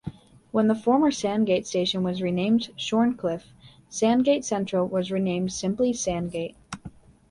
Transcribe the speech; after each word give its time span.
When 0.51 0.67
the 0.67 0.73
former 0.73 1.11
Sandgate 1.11 1.67
station 1.67 2.01
was 2.01 2.23
renamed 2.23 2.71
Shorncliffe, 2.75 3.53
Sandgate 3.87 4.43
Central 4.43 4.87
was 4.87 5.11
renamed 5.11 5.53
simply 5.53 5.93
Sandgate. 5.93 6.55